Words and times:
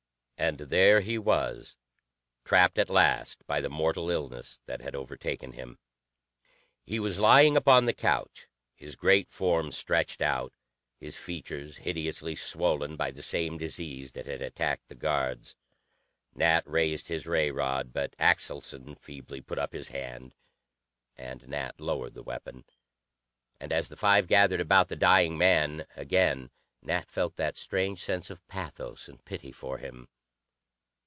And 0.43 0.57
there 0.57 1.01
he 1.01 1.19
was, 1.19 1.77
trapped 2.45 2.79
at 2.79 2.89
last 2.89 3.45
by 3.45 3.61
the 3.61 3.69
mortal 3.69 4.09
illness 4.09 4.59
that 4.65 4.81
had 4.81 4.95
overtaken 4.95 5.51
him! 5.51 5.77
He 6.83 6.99
was 6.99 7.19
lying 7.19 7.55
upon 7.55 7.85
the 7.85 7.93
couch, 7.93 8.47
his 8.75 8.95
great 8.95 9.29
form 9.29 9.71
stretched 9.71 10.19
out, 10.19 10.51
his 10.97 11.15
features 11.15 11.77
hideously 11.77 12.33
swollen 12.35 12.95
by 12.95 13.11
the 13.11 13.21
same 13.21 13.59
disease 13.59 14.13
that 14.13 14.25
had 14.25 14.41
attacked 14.41 14.87
the 14.87 14.95
guards. 14.95 15.55
Nat 16.33 16.65
raised 16.67 17.07
his 17.07 17.27
ray 17.27 17.51
rod, 17.51 17.93
but 17.93 18.15
Axelson 18.17 18.95
feebly 18.95 19.41
put 19.41 19.59
up 19.59 19.73
his 19.73 19.89
hand, 19.89 20.35
and 21.15 21.47
Nat 21.49 21.79
lowered 21.79 22.15
the 22.15 22.23
weapon. 22.23 22.65
And, 23.59 23.71
as 23.71 23.89
the 23.89 23.95
five 23.95 24.25
gathered 24.25 24.59
about 24.59 24.87
the 24.87 24.95
dying 24.95 25.37
man, 25.37 25.85
again 25.95 26.49
Nat 26.81 27.11
felt 27.11 27.35
that 27.35 27.57
strange 27.57 28.01
sense 28.01 28.31
of 28.31 28.43
pathos 28.47 29.07
and 29.07 29.23
pity 29.23 29.51
for 29.51 29.77
him. 29.77 30.07